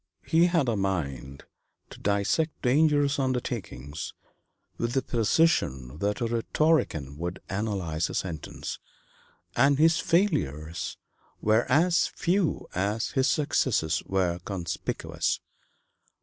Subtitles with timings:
[0.25, 1.43] He had a mind
[1.91, 4.15] to dissect dangerous undertakings
[4.79, 8.79] with the precision that a rhetorician would analyze a sentence,
[9.55, 10.97] and his failures
[11.39, 15.39] were as few as his successes were conspicuous.